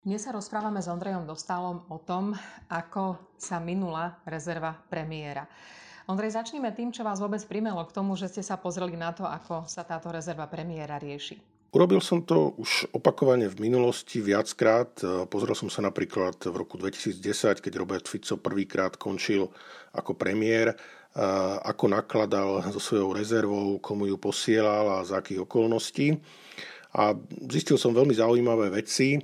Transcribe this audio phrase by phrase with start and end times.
[0.00, 2.32] Dnes sa rozprávame s Ondrejom Dostálom o tom,
[2.72, 5.44] ako sa minula rezerva premiéra.
[6.08, 9.28] Ondrej, začneme tým, čo vás vôbec primelo k tomu, že ste sa pozreli na to,
[9.28, 11.36] ako sa táto rezerva premiéra rieši.
[11.76, 14.88] Urobil som to už opakovane v minulosti viackrát.
[15.28, 19.52] Pozrel som sa napríklad v roku 2010, keď Robert Fico prvýkrát končil
[19.92, 20.80] ako premiér,
[21.60, 26.16] ako nakladal so svojou rezervou, komu ju posielal a za akých okolností.
[26.96, 27.12] A
[27.52, 29.20] zistil som veľmi zaujímavé veci.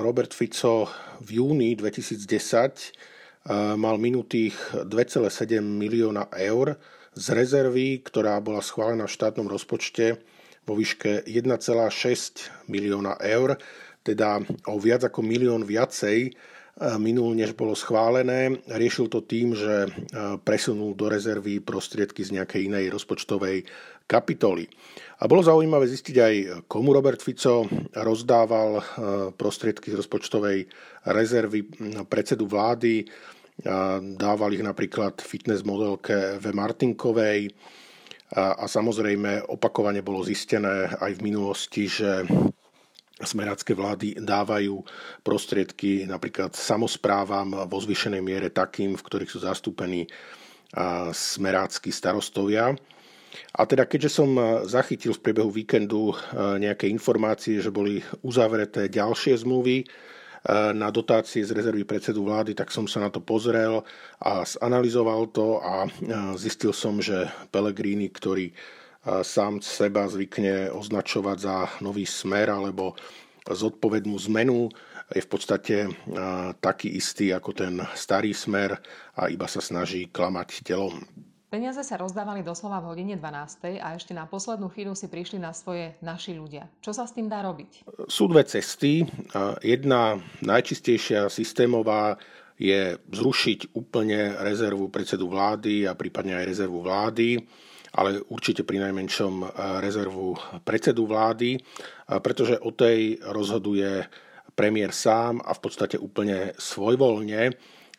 [0.00, 0.88] Robert Fico
[1.24, 3.48] v júni 2010
[3.80, 6.76] mal minutých 2,7 milióna eur
[7.16, 10.20] z rezervy, ktorá bola schválená v štátnom rozpočte
[10.68, 13.56] vo výške 1,6 milióna eur,
[14.04, 16.36] teda o viac ako milión viacej
[17.00, 18.60] minul, než bolo schválené.
[18.68, 19.88] Riešil to tým, že
[20.44, 23.64] presunul do rezervy prostriedky z nejakej inej rozpočtovej
[24.10, 24.66] kapitoly.
[25.22, 26.34] A bolo zaujímavé zistiť aj,
[26.66, 27.62] komu Robert Fico
[27.94, 28.82] rozdával
[29.38, 30.66] prostriedky z rozpočtovej
[31.06, 31.70] rezervy
[32.10, 33.06] predsedu vlády.
[34.16, 36.50] Dával ich napríklad fitness modelke V.
[36.50, 37.54] Martinkovej.
[38.34, 42.24] A samozrejme opakovane bolo zistené aj v minulosti, že
[43.20, 44.80] smerácké vlády dávajú
[45.20, 50.08] prostriedky napríklad samozprávam vo zvyšenej miere takým, v ktorých sú zastúpení
[51.12, 52.72] smerácky starostovia.
[53.54, 54.34] A teda keďže som
[54.66, 59.86] zachytil v priebehu víkendu nejaké informácie, že boli uzavreté ďalšie zmluvy
[60.72, 63.84] na dotácie z rezervy predsedu vlády, tak som sa na to pozrel
[64.24, 65.84] a zanalizoval to a
[66.40, 68.50] zistil som, že Pellegrini, ktorý
[69.20, 72.96] sám seba zvykne označovať za nový smer alebo
[73.44, 74.72] zodpovednú zmenu,
[75.10, 75.76] je v podstate
[76.62, 78.80] taký istý ako ten starý smer
[79.18, 81.04] a iba sa snaží klamať telom.
[81.50, 83.82] Peniaze sa rozdávali doslova v hodine 12.
[83.82, 86.70] a ešte na poslednú chvíľu si prišli na svoje naši ľudia.
[86.78, 87.90] Čo sa s tým dá robiť?
[88.06, 89.02] Sú dve cesty.
[89.58, 92.14] Jedna najčistejšia systémová
[92.54, 97.42] je zrušiť úplne rezervu predsedu vlády a prípadne aj rezervu vlády
[97.90, 99.46] ale určite pri najmenšom e,
[99.82, 101.60] rezervu predsedu vlády, e,
[102.22, 104.06] pretože o tej rozhoduje
[104.54, 107.50] premiér sám a v podstate úplne svojvoľne.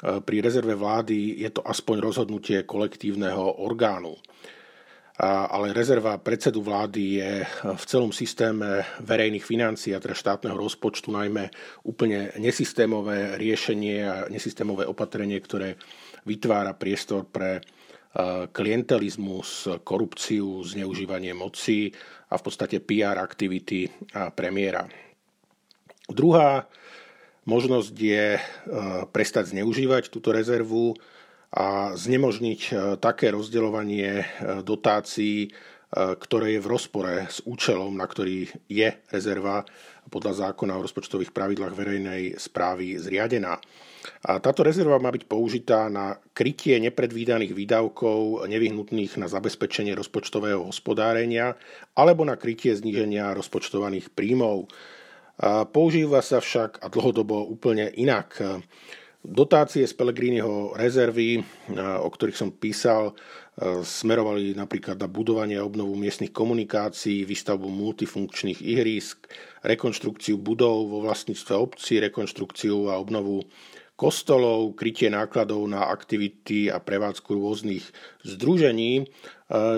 [0.02, 4.18] E, pri rezerve vlády je to aspoň rozhodnutie kolektívneho orgánu.
[5.22, 11.46] Ale rezerva predsedu vlády je v celom systéme verejných financií a teda štátneho rozpočtu najmä
[11.86, 15.78] úplne nesystémové riešenie a nesystémové opatrenie, ktoré
[16.26, 17.62] vytvára priestor pre
[18.50, 21.94] klientelizmus, korupciu, zneužívanie moci
[22.34, 23.94] a v podstate PR aktivity
[24.34, 24.90] premiéra.
[26.10, 26.66] Druhá
[27.46, 28.42] možnosť je e,
[29.10, 30.98] prestať zneužívať túto rezervu
[31.52, 32.72] a znemožniť e,
[33.02, 34.26] také rozdeľovanie e,
[34.62, 35.52] dotácií,
[35.92, 39.68] ktoré je v rozpore s účelom, na ktorý je rezerva
[40.08, 43.60] podľa zákona o rozpočtových pravidlách verejnej správy zriadená.
[44.24, 51.60] A táto rezerva má byť použitá na krytie nepredvídaných výdavkov nevyhnutných na zabezpečenie rozpočtového hospodárenia
[51.94, 54.72] alebo na krytie zníženia rozpočtovaných príjmov.
[55.74, 58.38] Používa sa však a dlhodobo úplne inak.
[59.22, 61.42] Dotácie z Pelegriniho rezervy,
[61.78, 63.18] o ktorých som písal,
[63.82, 69.30] smerovali napríklad na budovanie a obnovu miestnych komunikácií, výstavbu multifunkčných ihrisk,
[69.66, 73.46] rekonštrukciu budov vo vlastníctve obcí, rekonštrukciu a obnovu
[73.94, 77.86] kostolov, krytie nákladov na aktivity a prevádzku rôznych
[78.26, 79.06] združení,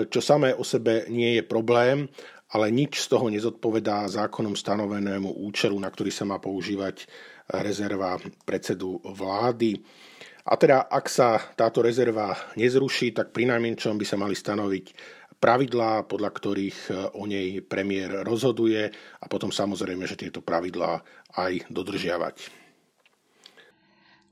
[0.08, 2.08] čo samé o sebe nie je problém,
[2.54, 7.10] ale nič z toho nezodpovedá zákonom stanovenému účelu, na ktorý sa má používať
[7.50, 8.16] rezerva
[8.46, 9.82] predsedu vlády.
[10.46, 14.86] A teda, ak sa táto rezerva nezruší, tak pri najmenšom by sa mali stanoviť
[15.40, 18.88] pravidlá, podľa ktorých e, o nej premiér rozhoduje
[19.20, 21.04] a potom samozrejme, že tieto pravidlá
[21.36, 22.36] aj dodržiavať.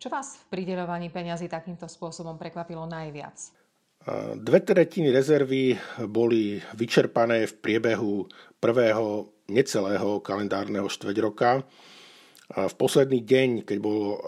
[0.00, 3.61] Čo vás v prideľovaní peňazí takýmto spôsobom prekvapilo najviac?
[4.34, 5.78] Dve tretiny rezervy
[6.10, 8.26] boli vyčerpané v priebehu
[8.58, 11.62] prvého necelého kalendárneho štveť roka.
[12.52, 14.19] V posledný deň, keď bol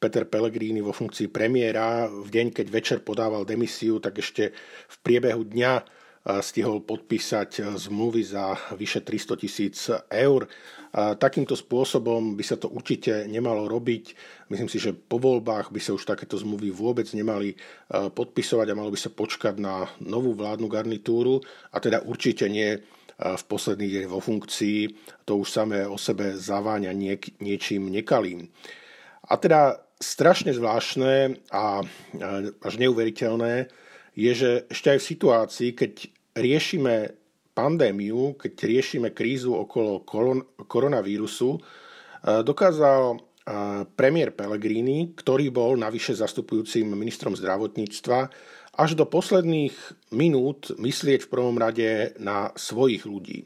[0.00, 4.56] Peter Pellegrini vo funkcii premiéra, v deň, keď večer podával demisiu, tak ešte
[4.88, 10.46] v priebehu dňa stihol podpísať zmluvy za vyše 300 tisíc eur.
[10.94, 14.04] Takýmto spôsobom by sa to určite nemalo robiť.
[14.52, 17.56] Myslím si, že po voľbách by sa už takéto zmluvy vôbec nemali
[17.90, 21.40] podpisovať a malo by sa počkať na novú vládnu garnitúru
[21.74, 22.78] a teda určite nie
[23.18, 24.78] v posledný deň vo funkcii.
[25.26, 28.46] To už samé o sebe zaváňa niek- niečím nekalým.
[29.26, 31.86] A teda strašne zvláštne a
[32.58, 33.70] až neuveriteľné
[34.12, 35.92] je, že ešte aj v situácii, keď
[36.36, 36.94] riešime
[37.52, 40.04] pandémiu, keď riešime krízu okolo
[40.68, 41.60] koronavírusu,
[42.24, 43.20] dokázal
[43.98, 48.30] premiér Pellegrini, ktorý bol navyše zastupujúcim ministrom zdravotníctva,
[48.72, 49.74] až do posledných
[50.16, 53.44] minút myslieť v prvom rade na svojich ľudí.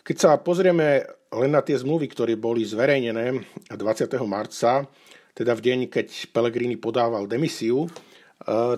[0.00, 3.76] Keď sa pozrieme len na tie zmluvy, ktoré boli zverejnené 20.
[4.24, 4.88] marca,
[5.36, 7.88] teda v deň, keď Pellegrini podával demisiu,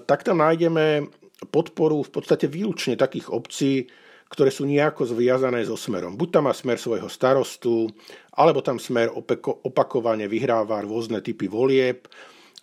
[0.07, 1.09] tak tam nájdeme
[1.51, 3.89] podporu v podstate výlučne takých obcí,
[4.33, 6.19] ktoré sú nejako zviazané so smerom.
[6.19, 7.87] Buď tam má smer svojho starostu,
[8.35, 9.13] alebo tam smer
[9.63, 12.09] opakovane vyhráva rôzne typy volieb,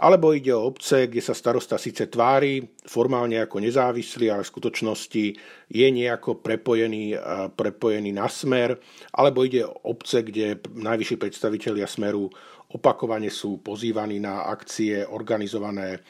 [0.01, 5.25] alebo ide o obce, kde sa starosta síce tvári formálne ako nezávislý, ale v skutočnosti
[5.69, 7.13] je nejako prepojený,
[7.54, 8.81] prepojený na smer,
[9.13, 12.25] alebo ide o obce, kde najvyšší predstavitelia smeru
[12.74, 16.01] opakovane sú pozývaní na akcie organizované,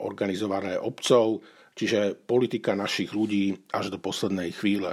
[0.00, 1.44] organizované obcov
[1.80, 4.92] čiže politika našich ľudí až do poslednej chvíle.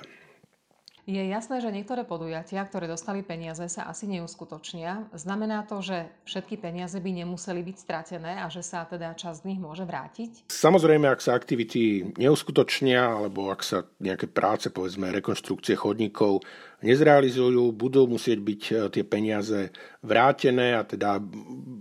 [1.07, 5.07] Je jasné, že niektoré podujatia, ktoré dostali peniaze, sa asi neuskutočnia.
[5.15, 9.47] Znamená to, že všetky peniaze by nemuseli byť stratené a že sa teda časť z
[9.47, 10.51] nich môže vrátiť?
[10.51, 16.43] Samozrejme, ak sa aktivity neuskutočnia alebo ak sa nejaké práce, povedzme rekonštrukcie chodníkov
[16.83, 19.71] nezrealizujú, budú musieť byť e, tie peniaze
[20.03, 21.23] vrátené a teda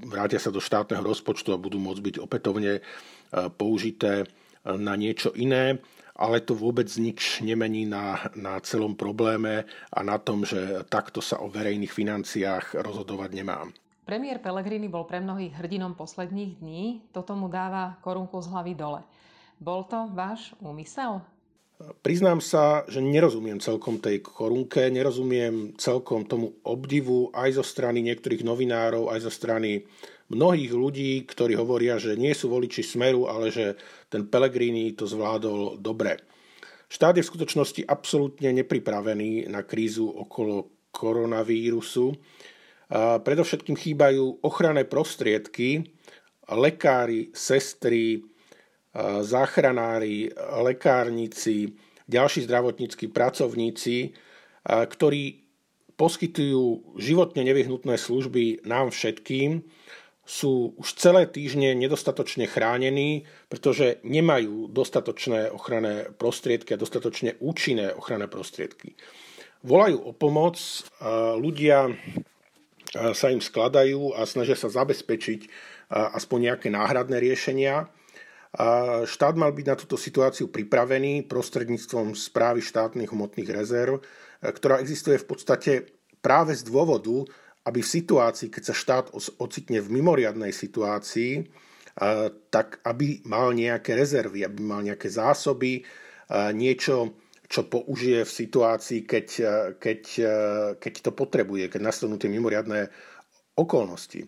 [0.06, 2.82] vrátia sa do štátneho rozpočtu a budú môcť byť opätovne e,
[3.58, 4.30] použité
[4.66, 5.78] na niečo iné,
[6.16, 11.44] ale to vôbec nič nemení na, na celom probléme a na tom, že takto sa
[11.44, 13.68] o verejných financiách rozhodovať nemá.
[14.08, 19.02] Premiér Pellegrini bol pre mnohých hrdinom posledných dní, toto mu dáva korunku z hlavy dole.
[19.58, 21.20] Bol to váš úmysel?
[21.76, 28.40] Priznám sa, že nerozumiem celkom tej korunke, nerozumiem celkom tomu obdivu aj zo strany niektorých
[28.40, 29.84] novinárov, aj zo strany
[30.32, 33.76] mnohých ľudí, ktorí hovoria, že nie sú voliči Smeru, ale že
[34.08, 36.16] ten Pellegrini to zvládol dobre.
[36.88, 42.16] Štát je v skutočnosti absolútne nepripravený na krízu okolo koronavírusu.
[42.88, 45.84] A predovšetkým chýbajú ochranné prostriedky,
[46.48, 48.22] lekári, sestry,
[49.20, 50.32] záchranári,
[50.64, 51.76] lekárnici,
[52.08, 54.16] ďalší zdravotníckí pracovníci,
[54.64, 55.22] ktorí
[55.96, 59.64] poskytujú životne nevyhnutné služby nám všetkým
[60.26, 68.26] sú už celé týždne nedostatočne chránení, pretože nemajú dostatočné ochranné prostriedky a dostatočne účinné ochranné
[68.26, 68.98] prostriedky.
[69.62, 70.58] Volajú o pomoc,
[71.38, 71.94] ľudia
[72.90, 75.46] sa im skladajú a snažia sa zabezpečiť
[75.94, 77.86] aspoň nejaké náhradné riešenia.
[79.04, 84.00] Štát mal byť na túto situáciu pripravený prostredníctvom správy štátnych hmotných rezerv,
[84.40, 85.72] ktorá existuje v podstate
[86.24, 87.28] práve z dôvodu,
[87.68, 89.06] aby v situácii, keď sa štát
[89.36, 91.44] ocitne v mimoriadnej situácii,
[92.48, 95.84] tak aby mal nejaké rezervy, aby mal nejaké zásoby,
[96.56, 99.26] niečo, čo použije v situácii, keď,
[99.76, 100.00] keď,
[100.80, 102.88] keď to potrebuje, keď nastanú tie mimoriadné
[103.56, 104.24] okolnosti.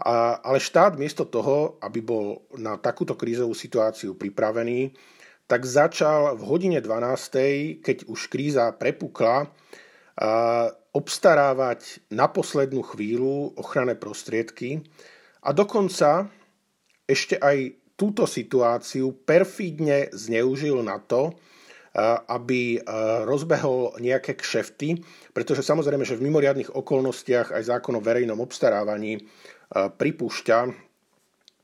[0.00, 4.96] A, ale štát miesto toho, aby bol na takúto krízovú situáciu pripravený,
[5.44, 7.84] tak začal v hodine 12.
[7.84, 9.50] keď už kríza prepukla,
[10.90, 14.84] obstarávať na poslednú chvíľu ochranné prostriedky
[15.40, 16.28] a dokonca
[17.08, 21.32] ešte aj túto situáciu perfídne zneužil na to,
[22.30, 22.78] aby
[23.26, 25.02] rozbehol nejaké kšefty,
[25.34, 29.18] pretože samozrejme, že v mimoriadných okolnostiach aj zákon o verejnom obstarávaní
[29.74, 30.58] pripúšťa,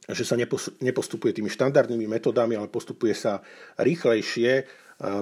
[0.06, 0.38] že sa
[0.78, 3.42] nepostupuje tými štandardnými metodami, ale postupuje sa
[3.82, 4.62] rýchlejšie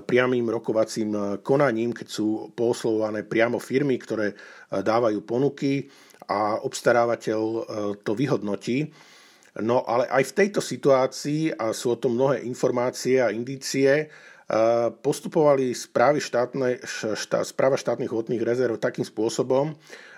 [0.04, 4.36] priamým rokovacím konaním, keď sú pooslovované priamo firmy, ktoré
[4.70, 5.88] dávajú ponuky
[6.28, 7.40] a obstarávateľ
[8.04, 8.92] to vyhodnotí.
[9.64, 14.10] No ale aj v tejto situácii, a sú o tom mnohé informácie a indície,
[15.02, 16.78] postupovali správy štátne,
[17.18, 19.74] štá, správa štátnych hmotných rezerv takým spôsobom,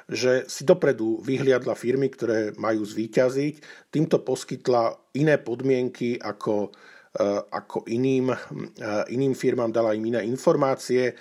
[0.06, 6.76] že si dopredu vyhliadla firmy, ktoré majú zvíťaziť, týmto poskytla iné podmienky ako
[7.16, 11.16] Eh, ako iným, eh, iným firmám dala im iné informácie eh,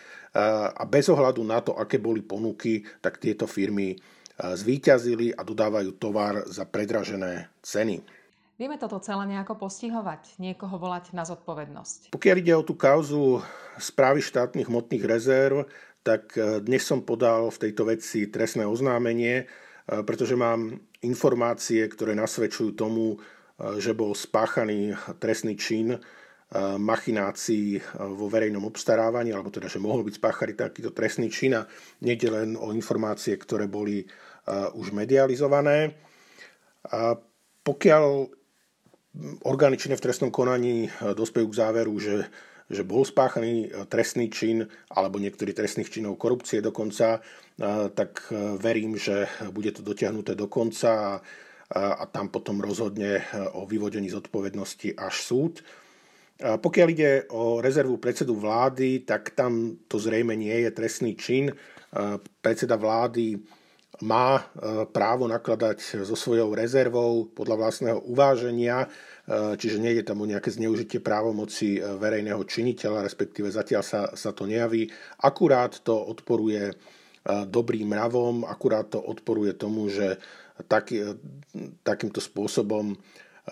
[0.75, 3.95] a bez ohľadu na to, aké boli ponuky, tak tieto firmy
[4.35, 8.03] zvíťazili a dodávajú tovar za predražené ceny.
[8.55, 12.15] Vieme toto celé nejako postihovať, niekoho volať na zodpovednosť?
[12.15, 13.43] Pokiaľ ide o tú kauzu
[13.75, 15.67] správy štátnych hmotných rezerv,
[16.07, 16.31] tak
[16.63, 19.51] dnes som podal v tejto veci trestné oznámenie,
[20.07, 20.71] pretože mám
[21.03, 23.19] informácie, ktoré nasvedčujú tomu,
[23.75, 25.99] že bol spáchaný trestný čin
[26.79, 27.83] machinácií
[28.15, 31.67] vo verejnom obstarávaní, alebo teda, že mohol byť spáchaný takýto trestný čin a
[31.99, 34.07] nejde len o informácie, ktoré boli
[34.79, 35.99] už medializované.
[36.87, 37.19] A
[37.65, 38.31] pokiaľ
[39.43, 42.27] orgány činné v trestnom konaní dospejú k záveru, že
[42.65, 47.21] že bol spáchaný trestný čin alebo niektorý trestných činov korupcie dokonca,
[47.93, 48.25] tak
[48.57, 51.21] verím, že bude to dotiahnuté do konca
[51.69, 53.21] a, a tam potom rozhodne
[53.53, 55.53] o vyvodení zodpovednosti až súd.
[56.41, 61.53] Pokiaľ ide o rezervu predsedu vlády, tak tam to zrejme nie je trestný čin.
[62.41, 63.45] Predseda vlády
[64.03, 64.43] má
[64.91, 68.91] právo nakladať so svojou rezervou podľa vlastného uváženia,
[69.55, 74.43] čiže nie je tam o nejaké zneužitie právomoci verejného činiteľa, respektíve zatiaľ sa, sa to
[74.43, 74.91] nejaví.
[75.23, 76.75] Akurát to odporuje
[77.25, 80.19] dobrým mravom, akurát to odporuje tomu, že
[80.67, 81.15] taký,
[81.81, 82.99] takýmto spôsobom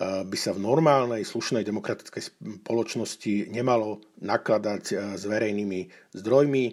[0.00, 2.22] by sa v normálnej, slušnej demokratickej
[2.62, 6.64] spoločnosti nemalo nakladať s verejnými zdrojmi.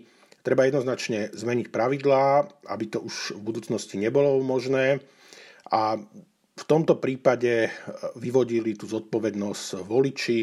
[0.42, 5.02] Treba jednoznačne zmeniť pravidlá, aby to už v budúcnosti nebolo možné.
[5.70, 6.02] A
[6.58, 7.72] v tomto prípade eh,
[8.18, 10.40] vyvodili tú zodpovednosť voliči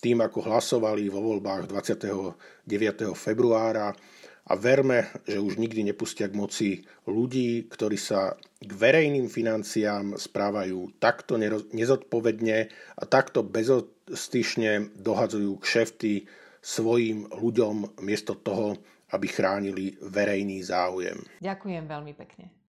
[0.00, 3.12] tým, ako hlasovali vo voľbách 29.
[3.12, 3.92] februára
[4.50, 6.70] a verme, že už nikdy nepustia k moci
[7.04, 11.36] ľudí, ktorí sa k verejným financiám správajú takto
[11.70, 12.58] nezodpovedne
[12.96, 16.24] a takto bezostyšne dohadzujú kšefty
[16.64, 21.18] svojim ľuďom miesto toho, aby chránili verejný záujem.
[21.42, 22.50] Ďakujem veľmi pekne.